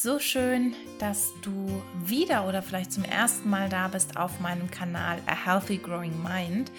So 0.00 0.20
schön, 0.20 0.76
dass 1.00 1.32
du 1.42 1.82
wieder 2.04 2.46
oder 2.46 2.62
vielleicht 2.62 2.92
zum 2.92 3.02
ersten 3.02 3.50
Mal 3.50 3.68
da 3.68 3.88
bist 3.88 4.16
auf 4.16 4.38
meinem 4.38 4.70
Kanal 4.70 5.18
A 5.26 5.34
Healthy 5.34 5.78
Growing 5.78 6.22
Mind. 6.22 6.70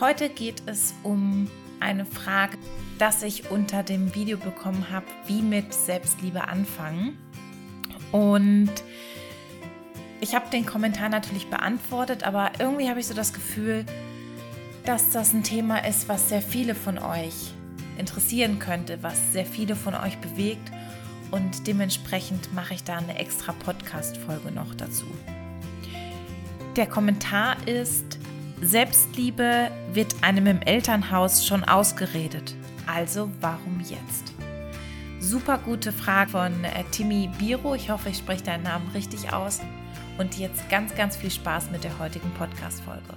Heute 0.00 0.28
geht 0.28 0.64
es 0.66 0.92
um 1.04 1.48
eine 1.78 2.04
Frage, 2.04 2.58
dass 2.98 3.22
ich 3.22 3.52
unter 3.52 3.84
dem 3.84 4.12
Video 4.16 4.38
bekommen 4.38 4.90
habe, 4.90 5.06
wie 5.28 5.40
mit 5.40 5.72
Selbstliebe 5.72 6.48
anfangen. 6.48 7.16
Und 8.10 8.72
ich 10.20 10.34
habe 10.34 10.50
den 10.50 10.66
Kommentar 10.66 11.10
natürlich 11.10 11.46
beantwortet, 11.46 12.24
aber 12.24 12.50
irgendwie 12.58 12.88
habe 12.90 12.98
ich 12.98 13.06
so 13.06 13.14
das 13.14 13.32
Gefühl, 13.32 13.86
dass 14.84 15.10
das 15.10 15.32
ein 15.32 15.44
Thema 15.44 15.86
ist, 15.86 16.08
was 16.08 16.28
sehr 16.28 16.42
viele 16.42 16.74
von 16.74 16.98
euch 16.98 17.52
interessieren 17.98 18.58
könnte, 18.58 19.00
was 19.04 19.32
sehr 19.32 19.46
viele 19.46 19.76
von 19.76 19.94
euch 19.94 20.18
bewegt 20.18 20.72
und 21.30 21.66
dementsprechend 21.66 22.52
mache 22.54 22.74
ich 22.74 22.84
da 22.84 22.96
eine 22.96 23.18
extra 23.18 23.52
Podcast-Folge 23.52 24.50
noch 24.50 24.74
dazu. 24.74 25.06
Der 26.76 26.86
Kommentar 26.86 27.56
ist, 27.66 28.18
Selbstliebe 28.60 29.70
wird 29.92 30.14
einem 30.22 30.46
im 30.46 30.62
Elternhaus 30.62 31.46
schon 31.46 31.64
ausgeredet. 31.64 32.54
Also 32.86 33.30
warum 33.40 33.80
jetzt? 33.80 34.32
Super 35.20 35.58
gute 35.58 35.92
Frage 35.92 36.30
von 36.30 36.64
äh, 36.64 36.84
Timmy 36.90 37.28
Biro. 37.38 37.74
Ich 37.74 37.90
hoffe, 37.90 38.08
ich 38.08 38.18
spreche 38.18 38.44
deinen 38.44 38.62
Namen 38.62 38.88
richtig 38.94 39.32
aus. 39.32 39.60
Und 40.16 40.38
jetzt 40.38 40.68
ganz, 40.68 40.94
ganz 40.94 41.16
viel 41.16 41.30
Spaß 41.30 41.70
mit 41.70 41.84
der 41.84 41.98
heutigen 41.98 42.30
Podcast-Folge. 42.34 43.14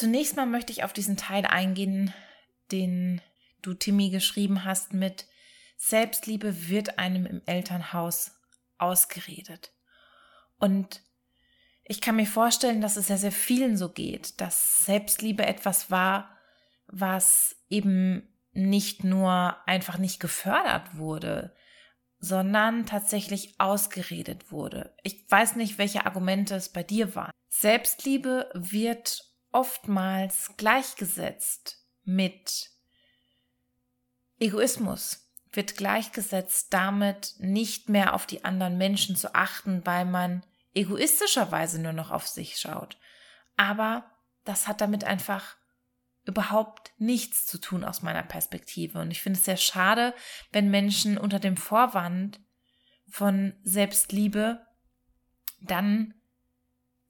Zunächst 0.00 0.34
mal 0.34 0.46
möchte 0.46 0.72
ich 0.72 0.82
auf 0.82 0.94
diesen 0.94 1.18
Teil 1.18 1.44
eingehen, 1.44 2.14
den 2.72 3.20
du 3.60 3.74
Timmy 3.74 4.08
geschrieben 4.08 4.64
hast 4.64 4.94
mit 4.94 5.26
Selbstliebe 5.76 6.70
wird 6.70 6.98
einem 6.98 7.26
im 7.26 7.42
Elternhaus 7.44 8.30
ausgeredet. 8.78 9.74
Und 10.58 11.02
ich 11.84 12.00
kann 12.00 12.16
mir 12.16 12.24
vorstellen, 12.24 12.80
dass 12.80 12.96
es 12.96 13.08
sehr, 13.08 13.18
sehr 13.18 13.30
vielen 13.30 13.76
so 13.76 13.90
geht, 13.90 14.40
dass 14.40 14.86
Selbstliebe 14.86 15.44
etwas 15.44 15.90
war, 15.90 16.34
was 16.86 17.56
eben 17.68 18.26
nicht 18.52 19.04
nur 19.04 19.54
einfach 19.68 19.98
nicht 19.98 20.18
gefördert 20.18 20.96
wurde, 20.96 21.54
sondern 22.20 22.86
tatsächlich 22.86 23.60
ausgeredet 23.60 24.50
wurde. 24.50 24.94
Ich 25.02 25.30
weiß 25.30 25.56
nicht, 25.56 25.76
welche 25.76 26.06
Argumente 26.06 26.54
es 26.54 26.70
bei 26.70 26.82
dir 26.82 27.14
waren. 27.14 27.32
Selbstliebe 27.50 28.50
wird 28.54 29.29
oftmals 29.52 30.52
gleichgesetzt 30.56 31.84
mit 32.04 32.70
Egoismus, 34.38 35.26
wird 35.52 35.76
gleichgesetzt 35.76 36.72
damit, 36.72 37.34
nicht 37.38 37.88
mehr 37.88 38.14
auf 38.14 38.26
die 38.26 38.44
anderen 38.44 38.78
Menschen 38.78 39.16
zu 39.16 39.34
achten, 39.34 39.84
weil 39.84 40.04
man 40.04 40.44
egoistischerweise 40.74 41.80
nur 41.80 41.92
noch 41.92 42.10
auf 42.10 42.26
sich 42.26 42.58
schaut. 42.58 42.98
Aber 43.56 44.10
das 44.44 44.68
hat 44.68 44.80
damit 44.80 45.04
einfach 45.04 45.56
überhaupt 46.24 46.92
nichts 46.98 47.46
zu 47.46 47.58
tun 47.58 47.84
aus 47.84 48.02
meiner 48.02 48.22
Perspektive. 48.22 49.00
Und 49.00 49.10
ich 49.10 49.20
finde 49.20 49.38
es 49.38 49.44
sehr 49.44 49.56
schade, 49.56 50.14
wenn 50.52 50.70
Menschen 50.70 51.18
unter 51.18 51.40
dem 51.40 51.56
Vorwand 51.56 52.40
von 53.08 53.54
Selbstliebe 53.64 54.64
dann 55.60 56.14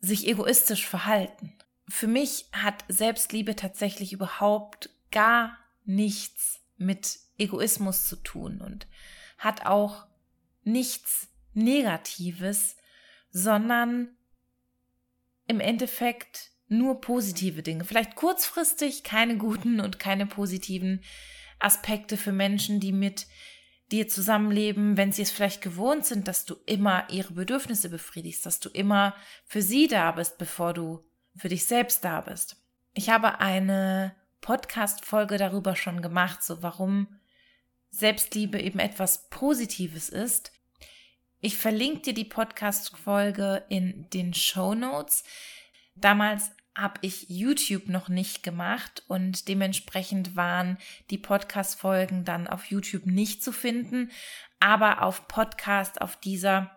sich 0.00 0.26
egoistisch 0.26 0.86
verhalten 0.86 1.58
für 1.90 2.06
mich 2.06 2.46
hat 2.52 2.84
Selbstliebe 2.88 3.56
tatsächlich 3.56 4.12
überhaupt 4.12 4.90
gar 5.10 5.58
nichts 5.84 6.60
mit 6.76 7.18
Egoismus 7.36 8.08
zu 8.08 8.16
tun 8.16 8.60
und 8.60 8.86
hat 9.38 9.66
auch 9.66 10.06
nichts 10.62 11.28
Negatives, 11.52 12.76
sondern 13.30 14.08
im 15.46 15.60
Endeffekt 15.60 16.50
nur 16.68 17.00
positive 17.00 17.62
Dinge. 17.62 17.84
Vielleicht 17.84 18.14
kurzfristig 18.14 19.02
keine 19.02 19.36
guten 19.36 19.80
und 19.80 19.98
keine 19.98 20.26
positiven 20.26 21.02
Aspekte 21.58 22.16
für 22.16 22.32
Menschen, 22.32 22.78
die 22.78 22.92
mit 22.92 23.26
dir 23.90 24.06
zusammenleben, 24.06 24.96
wenn 24.96 25.10
sie 25.10 25.22
es 25.22 25.32
vielleicht 25.32 25.62
gewohnt 25.62 26.06
sind, 26.06 26.28
dass 26.28 26.44
du 26.44 26.54
immer 26.66 27.10
ihre 27.10 27.32
Bedürfnisse 27.32 27.90
befriedigst, 27.90 28.46
dass 28.46 28.60
du 28.60 28.68
immer 28.68 29.16
für 29.44 29.62
sie 29.62 29.88
da 29.88 30.12
bist, 30.12 30.38
bevor 30.38 30.72
du 30.72 31.04
für 31.36 31.48
dich 31.48 31.64
selbst 31.64 32.04
da 32.04 32.20
bist. 32.20 32.56
Ich 32.94 33.10
habe 33.10 33.38
eine 33.40 34.14
Podcast-Folge 34.40 35.38
darüber 35.38 35.76
schon 35.76 36.02
gemacht, 36.02 36.42
so 36.42 36.62
warum 36.62 37.20
Selbstliebe 37.90 38.60
eben 38.60 38.78
etwas 38.78 39.28
Positives 39.30 40.08
ist. 40.08 40.52
Ich 41.40 41.56
verlinke 41.56 42.02
dir 42.02 42.14
die 42.14 42.24
Podcast-Folge 42.24 43.64
in 43.68 44.08
den 44.10 44.34
Show 44.34 44.74
Notes. 44.74 45.24
Damals 45.94 46.50
habe 46.76 46.98
ich 47.02 47.28
YouTube 47.28 47.88
noch 47.88 48.08
nicht 48.08 48.42
gemacht 48.42 49.02
und 49.08 49.48
dementsprechend 49.48 50.36
waren 50.36 50.78
die 51.10 51.18
Podcast-Folgen 51.18 52.24
dann 52.24 52.46
auf 52.46 52.66
YouTube 52.66 53.06
nicht 53.06 53.42
zu 53.42 53.52
finden, 53.52 54.10
aber 54.60 55.02
auf 55.02 55.26
Podcast, 55.28 56.00
auf 56.00 56.16
dieser 56.16 56.76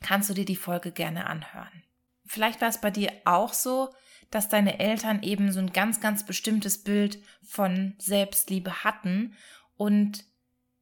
kannst 0.00 0.30
du 0.30 0.34
dir 0.34 0.44
die 0.44 0.56
Folge 0.56 0.92
gerne 0.92 1.26
anhören. 1.26 1.82
Vielleicht 2.28 2.60
war 2.60 2.68
es 2.68 2.80
bei 2.80 2.90
dir 2.90 3.10
auch 3.24 3.52
so, 3.52 3.92
dass 4.30 4.48
deine 4.48 4.78
Eltern 4.78 5.22
eben 5.22 5.50
so 5.50 5.58
ein 5.58 5.72
ganz, 5.72 6.00
ganz 6.00 6.24
bestimmtes 6.24 6.84
Bild 6.84 7.18
von 7.42 7.94
Selbstliebe 7.98 8.84
hatten 8.84 9.34
und 9.76 10.24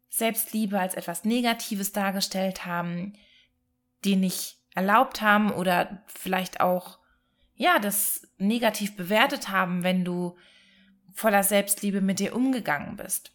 Selbstliebe 0.08 0.80
als 0.80 0.94
etwas 0.94 1.24
Negatives 1.24 1.92
dargestellt 1.92 2.66
haben, 2.66 3.12
die 4.04 4.16
nicht 4.16 4.58
erlaubt 4.74 5.22
haben 5.22 5.52
oder 5.52 6.02
vielleicht 6.06 6.60
auch, 6.60 6.98
ja, 7.54 7.78
das 7.78 8.26
negativ 8.38 8.96
bewertet 8.96 9.48
haben, 9.48 9.82
wenn 9.82 10.04
du 10.04 10.36
voller 11.12 11.42
Selbstliebe 11.42 12.00
mit 12.00 12.18
dir 12.18 12.34
umgegangen 12.34 12.96
bist. 12.96 13.32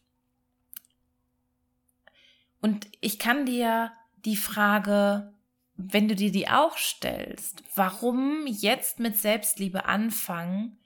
Und 2.61 2.87
ich 2.99 3.17
kann 3.17 3.45
dir 3.45 3.91
die 4.25 4.37
Frage 4.37 5.33
wenn 5.75 6.07
du 6.07 6.15
dir 6.15 6.31
die 6.31 6.47
auch 6.47 6.77
stellst, 6.77 7.63
warum 7.75 8.45
jetzt 8.47 8.99
mit 8.99 9.17
Selbstliebe 9.17 9.85
anfangen, 9.85 10.77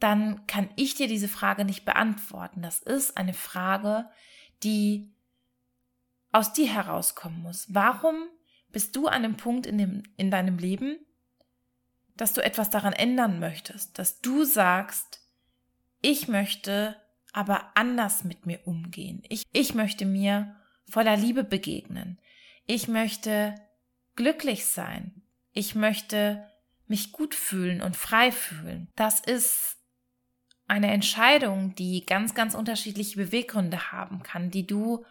dann 0.00 0.46
kann 0.46 0.70
ich 0.76 0.94
dir 0.94 1.08
diese 1.08 1.28
Frage 1.28 1.64
nicht 1.64 1.84
beantworten. 1.84 2.62
Das 2.62 2.80
ist 2.80 3.16
eine 3.16 3.34
Frage, 3.34 4.08
die 4.62 5.12
aus 6.32 6.52
dir 6.52 6.72
herauskommen 6.72 7.42
muss. 7.42 7.66
Warum 7.74 8.28
bist 8.70 8.94
du 8.96 9.06
an 9.06 9.24
einem 9.24 9.36
Punkt 9.36 9.66
in, 9.66 9.78
dem, 9.78 10.02
in 10.16 10.30
deinem 10.30 10.58
Leben, 10.58 10.98
dass 12.16 12.32
du 12.32 12.42
etwas 12.42 12.70
daran 12.70 12.92
ändern 12.92 13.38
möchtest, 13.38 13.98
dass 13.98 14.20
du 14.20 14.44
sagst, 14.44 15.20
ich 16.00 16.28
möchte 16.28 16.96
aber 17.32 17.76
anders 17.76 18.24
mit 18.24 18.46
mir 18.46 18.60
umgehen. 18.66 19.22
Ich, 19.28 19.44
ich 19.52 19.74
möchte 19.74 20.04
mir 20.04 20.56
voller 20.88 21.16
Liebe 21.16 21.44
begegnen. 21.44 22.18
Ich 22.66 22.88
möchte 22.88 23.54
glücklich 24.18 24.66
sein. 24.66 25.22
Ich 25.52 25.76
möchte 25.76 26.44
mich 26.88 27.12
gut 27.12 27.36
fühlen 27.36 27.80
und 27.80 27.96
frei 27.96 28.32
fühlen. 28.32 28.88
Das 28.96 29.20
ist 29.20 29.76
eine 30.66 30.90
Entscheidung, 30.90 31.76
die 31.76 32.04
ganz, 32.04 32.34
ganz 32.34 32.56
unterschiedliche 32.56 33.16
Beweggründe 33.16 33.92
haben 33.92 34.24
kann, 34.24 34.50
die 34.50 34.66
du 34.66 35.04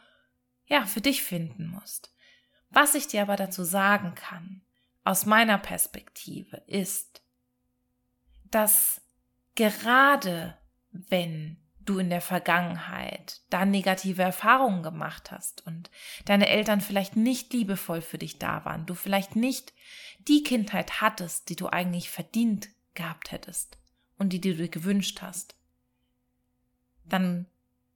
ja 0.66 0.86
für 0.86 1.00
dich 1.00 1.24
finden 1.24 1.68
musst. 1.68 2.14
Was 2.70 2.96
ich 2.96 3.08
dir 3.08 3.22
aber 3.22 3.38
dazu 3.38 3.64
sagen 3.64 4.14
kann, 4.14 4.62
aus 5.06 5.26
meiner 5.26 5.58
Perspektive, 5.58 6.58
ist, 6.68 7.22
dass 8.44 9.00
gerade 9.56 10.58
wenn 10.92 11.66
du 11.90 12.00
in 12.00 12.10
der 12.10 12.22
Vergangenheit 12.22 13.42
da 13.50 13.66
negative 13.66 14.22
Erfahrungen 14.22 14.84
gemacht 14.84 15.32
hast 15.32 15.66
und 15.66 15.90
deine 16.26 16.48
Eltern 16.48 16.82
vielleicht 16.82 17.16
nicht 17.16 17.54
liebevoll 17.54 18.02
für 18.02 18.18
dich 18.18 18.40
da 18.40 18.66
waren, 18.66 18.86
du 18.86 18.94
vielleicht 18.94 19.36
nicht 19.36 19.74
die 20.28 20.44
Kindheit 20.44 21.02
hattest, 21.02 21.50
die 21.50 21.56
du 21.56 21.68
eigentlich 21.68 22.10
verdient 22.10 22.70
gehabt 22.94 23.32
hättest 23.32 23.78
und 24.18 24.34
die, 24.34 24.42
die 24.42 24.52
du 24.52 24.58
dir 24.58 24.70
gewünscht 24.70 25.22
hast, 25.22 25.56
dann 27.06 27.46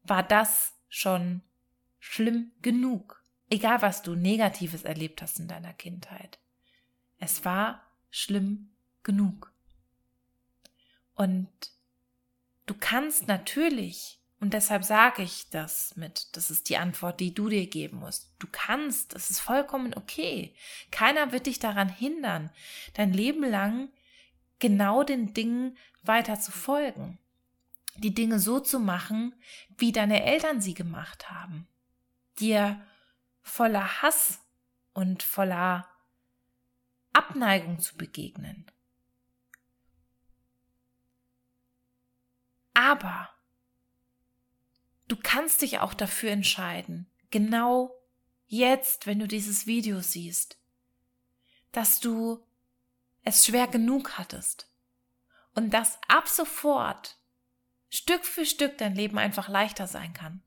war 0.04 0.24
das 0.24 0.74
schon 0.88 1.42
schlimm 2.00 2.52
genug. 2.62 3.24
Egal 3.50 3.82
was 3.82 4.02
du 4.02 4.16
Negatives 4.16 4.84
erlebt 4.84 5.22
hast 5.22 5.40
in 5.40 5.48
deiner 5.48 5.74
Kindheit. 5.74 6.40
Es 7.18 7.44
war 7.44 7.86
schlimm 8.10 8.72
genug. 9.04 9.52
Und 11.16 11.50
Du 12.66 12.74
kannst 12.74 13.28
natürlich, 13.28 14.20
und 14.40 14.54
deshalb 14.54 14.84
sage 14.84 15.24
ich 15.24 15.50
das 15.50 15.96
mit, 15.96 16.36
das 16.36 16.50
ist 16.52 16.70
die 16.70 16.78
Antwort, 16.78 17.20
die 17.20 17.34
du 17.34 17.50
dir 17.50 17.68
geben 17.68 17.98
musst. 17.98 18.34
Du 18.40 18.48
kannst, 18.52 19.14
das 19.14 19.30
ist 19.30 19.40
vollkommen 19.40 19.94
okay. 19.96 20.56
Keiner 20.90 21.32
wird 21.32 21.46
dich 21.46 21.60
daran 21.60 21.90
hindern, 21.90 22.50
dein 22.94 23.14
Leben 23.14 23.44
lang 23.44 23.90
genau 24.60 25.04
den 25.04 25.34
Dingen 25.34 25.78
weiter 26.04 26.40
zu 26.40 26.52
folgen. 26.52 27.20
Die 27.98 28.14
Dinge 28.14 28.40
so 28.40 28.60
zu 28.60 28.80
machen, 28.80 29.36
wie 29.78 29.92
deine 29.92 30.24
Eltern 30.24 30.62
sie 30.62 30.74
gemacht 30.74 31.30
haben. 31.30 31.68
Dir 32.40 32.82
voller 33.42 34.02
Hass 34.02 34.40
und 34.94 35.24
voller 35.24 35.88
Abneigung 37.14 37.80
zu 37.80 37.98
begegnen. 37.98 38.66
Aber 42.74 43.30
du 45.08 45.16
kannst 45.16 45.62
dich 45.62 45.80
auch 45.80 45.94
dafür 45.94 46.32
entscheiden, 46.32 47.10
genau 47.30 47.96
jetzt, 48.48 49.08
wenn 49.08 49.20
du 49.20 49.28
dieses 49.28 49.66
Video 49.66 50.00
siehst, 50.02 50.58
dass 51.72 52.00
du 52.00 52.44
es 53.24 53.46
schwer 53.46 53.68
genug 53.68 54.18
hattest 54.18 54.70
und 55.56 55.74
dass 55.74 56.00
ab 56.08 56.28
sofort 56.28 57.18
Stück 57.90 58.26
für 58.26 58.46
Stück 58.46 58.78
dein 58.78 58.96
Leben 58.96 59.18
einfach 59.18 59.50
leichter 59.50 59.88
sein 59.88 60.14
kann, 60.14 60.42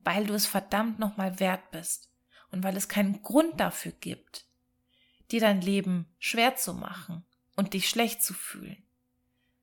weil 0.00 0.26
du 0.26 0.34
es 0.34 0.46
verdammt 0.46 0.98
nochmal 0.98 1.40
wert 1.40 1.70
bist 1.70 2.10
und 2.50 2.62
weil 2.62 2.76
es 2.76 2.88
keinen 2.88 3.22
Grund 3.22 3.58
dafür 3.58 3.92
gibt, 3.92 4.46
dir 5.30 5.40
dein 5.40 5.60
Leben 5.60 6.06
schwer 6.18 6.56
zu 6.56 6.74
machen 6.74 7.24
und 7.56 7.74
dich 7.74 7.88
schlecht 7.88 8.22
zu 8.22 8.34
fühlen, 8.34 8.82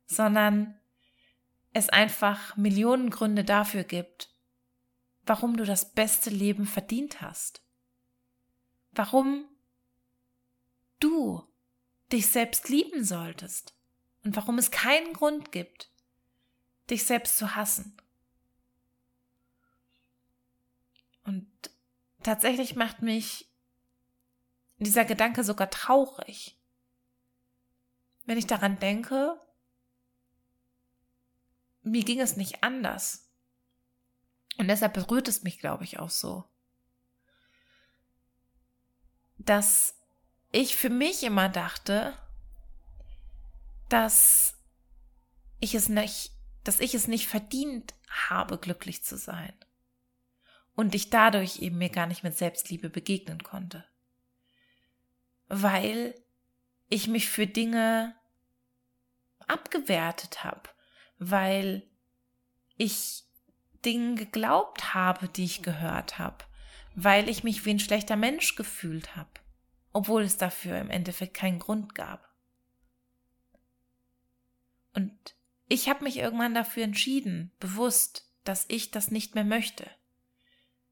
sondern 0.06 0.80
es 1.78 1.90
einfach 1.90 2.58
Millionen 2.58 3.10
Gründe 3.10 3.44
dafür 3.44 3.84
gibt, 3.84 4.34
warum 5.26 5.58
du 5.58 5.64
das 5.64 5.94
beste 5.94 6.30
Leben 6.30 6.66
verdient 6.66 7.22
hast. 7.22 7.62
Warum 8.92 9.46
du 11.00 11.48
dich 12.12 12.28
selbst 12.28 12.70
lieben 12.70 13.04
solltest 13.04 13.76
und 14.24 14.36
warum 14.36 14.58
es 14.58 14.72
keinen 14.72 15.14
Grund 15.14 15.52
gibt, 15.52 15.92
dich 16.90 17.06
selbst 17.06 17.38
zu 17.38 17.56
hassen. 17.56 17.96
Und 21.24 21.48
tatsächlich 22.24 22.76
macht 22.76 23.02
mich 23.02 23.52
dieser 24.78 25.06
Gedanke 25.06 25.44
sogar 25.44 25.70
traurig, 25.70 26.58
wenn 28.26 28.38
ich 28.38 28.48
daran 28.48 28.80
denke, 28.80 29.40
mir 31.88 32.04
ging 32.04 32.20
es 32.20 32.38
nicht 32.38 32.64
anders. 32.64 33.30
Und 34.58 34.68
deshalb 34.68 34.94
berührt 34.94 35.28
es 35.28 35.44
mich, 35.44 35.60
glaube 35.60 35.84
ich, 35.84 36.00
auch 36.00 36.10
so. 36.10 36.46
Dass 39.38 39.96
ich 40.52 40.76
für 40.76 40.90
mich 40.90 41.24
immer 41.24 41.50
dachte, 41.50 42.18
dass 43.90 44.58
ich 45.60 45.76
es 45.76 45.90
nicht, 45.90 46.32
dass 46.64 46.80
ich 46.80 46.94
es 46.94 47.08
nicht 47.08 47.28
verdient 47.28 47.94
habe, 48.10 48.58
glücklich 48.58 49.04
zu 49.04 49.18
sein. 49.18 49.54
Und 50.76 50.94
ich 50.94 51.10
dadurch 51.10 51.60
eben 51.60 51.78
mir 51.78 51.90
gar 51.90 52.08
nicht 52.08 52.24
mit 52.24 52.38
Selbstliebe 52.38 52.90
begegnen 52.90 53.42
konnte. 53.42 53.86
Weil 55.48 56.14
ich 56.90 57.08
mich 57.08 57.30
für 57.30 57.48
Dinge 57.48 58.16
abgewertet 59.48 60.44
habe, 60.44 60.70
weil 61.20 61.84
ich 62.78 63.24
Dingen 63.86 64.16
geglaubt 64.16 64.94
habe, 64.94 65.30
die 65.30 65.46
ich 65.46 65.62
gehört 65.62 66.20
habe, 66.20 66.46
weil 66.96 67.30
ich 67.30 67.44
mich 67.44 67.66
wie 67.66 67.72
ein 67.72 67.80
schlechter 67.80 68.16
Mensch 68.16 68.56
gefühlt 68.56 69.16
habe, 69.16 69.30
obwohl 69.94 70.24
es 70.24 70.38
dafür 70.38 70.80
im 70.80 70.90
Endeffekt 70.90 71.36
keinen 71.36 71.60
Grund 71.60 71.96
gab. 71.96 72.28
Und 74.94 75.36
ich 75.68 75.90
habe 75.90 76.04
mich 76.04 76.18
irgendwann 76.18 76.54
dafür 76.54 76.84
entschieden, 76.84 77.52
bewusst, 77.60 78.32
dass 78.44 78.66
ich 78.68 78.92
das 78.92 79.12
nicht 79.12 79.36
mehr 79.36 79.44
möchte, 79.44 79.90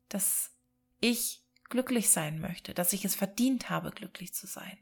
dass 0.09 0.51
ich 0.99 1.43
glücklich 1.69 2.09
sein 2.09 2.39
möchte, 2.39 2.73
dass 2.73 2.93
ich 2.93 3.05
es 3.05 3.15
verdient 3.15 3.69
habe, 3.69 3.91
glücklich 3.91 4.33
zu 4.33 4.47
sein. 4.47 4.77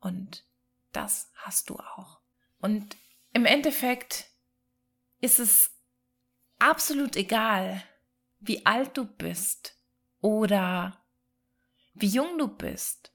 Und 0.00 0.46
das 0.92 1.30
hast 1.34 1.70
du 1.70 1.78
auch. 1.78 2.20
Und 2.58 2.96
im 3.32 3.44
Endeffekt 3.44 4.31
ist 5.22 5.38
es 5.38 5.70
absolut 6.58 7.16
egal, 7.16 7.82
wie 8.40 8.66
alt 8.66 8.96
du 8.96 9.06
bist 9.06 9.78
oder 10.20 11.00
wie 11.94 12.08
jung 12.08 12.36
du 12.38 12.48
bist, 12.48 13.12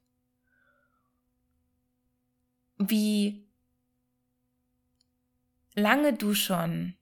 wie 2.77 3.48
lange 5.75 6.13
du 6.13 6.33
schon 6.33 6.95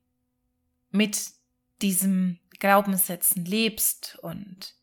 mit 0.90 1.30
diesem 1.82 2.40
Glaubenssätzen 2.58 3.44
lebst 3.44 4.18
und 4.22 4.74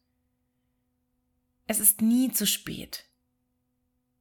es 1.68 1.80
ist 1.80 2.02
nie 2.02 2.32
zu 2.32 2.48
spät. 2.48 3.06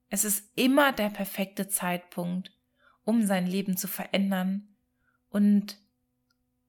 Es 0.09 0.25
ist 0.25 0.51
immer 0.57 0.93
der 0.93 1.11
perfekte 1.11 1.69
Zeitpunkt, 1.69 2.51
um 3.05 3.25
sein 3.25 3.47
Leben 3.47 3.77
zu 3.77 3.89
verändern 3.89 4.77
und 5.29 5.79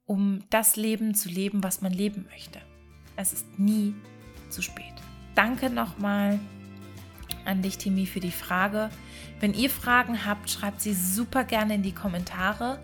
um 0.05 0.41
das 0.49 0.75
Leben 0.75 1.15
zu 1.15 1.29
leben, 1.29 1.63
was 1.63 1.81
man 1.81 1.91
leben 1.91 2.25
möchte. 2.29 2.59
Es 3.15 3.33
ist 3.33 3.59
nie 3.59 3.93
zu 4.49 4.61
spät. 4.61 4.93
Danke 5.35 5.69
nochmal 5.69 6.39
an 7.45 7.61
dich, 7.61 7.77
Timi, 7.77 8.05
für 8.05 8.19
die 8.19 8.31
Frage. 8.31 8.89
Wenn 9.39 9.53
ihr 9.53 9.69
Fragen 9.69 10.25
habt, 10.25 10.49
schreibt 10.49 10.81
sie 10.81 10.93
super 10.93 11.43
gerne 11.43 11.75
in 11.75 11.83
die 11.83 11.93
Kommentare 11.93 12.79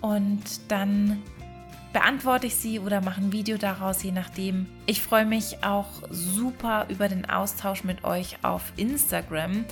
und 0.00 0.42
dann 0.68 1.22
beantworte 1.92 2.46
ich 2.46 2.56
sie 2.56 2.78
oder 2.78 3.00
mache 3.00 3.20
ein 3.20 3.32
Video 3.32 3.56
daraus, 3.56 4.02
je 4.02 4.12
nachdem. 4.12 4.66
Ich 4.86 5.02
freue 5.02 5.26
mich 5.26 5.62
auch 5.64 6.02
super 6.10 6.86
über 6.88 7.08
den 7.08 7.28
Austausch 7.28 7.84
mit 7.84 8.04
euch 8.04 8.42
auf 8.42 8.72
Instagram. 8.76 9.64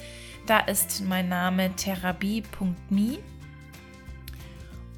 Da 0.47 0.61
ist 0.61 1.05
mein 1.05 1.29
Name 1.29 1.75
therapie.me 1.77 3.19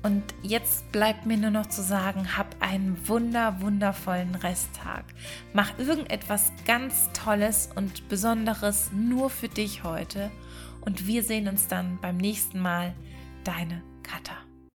und 0.02 0.22
jetzt 0.42 0.90
bleibt 0.92 1.26
mir 1.26 1.36
nur 1.36 1.50
noch 1.50 1.66
zu 1.66 1.82
sagen, 1.82 2.36
hab 2.36 2.56
einen 2.60 2.96
wunder, 3.06 3.60
wundervollen 3.60 4.34
Resttag. 4.34 5.04
Mach 5.52 5.78
irgendetwas 5.78 6.52
ganz 6.66 7.10
Tolles 7.12 7.68
und 7.74 8.08
Besonderes 8.08 8.90
nur 8.92 9.28
für 9.28 9.48
dich 9.48 9.84
heute. 9.84 10.30
Und 10.80 11.06
wir 11.06 11.22
sehen 11.22 11.48
uns 11.48 11.68
dann 11.68 11.98
beim 12.00 12.16
nächsten 12.16 12.60
Mal. 12.60 12.94
Deine 13.44 13.82
Katha. 14.02 14.39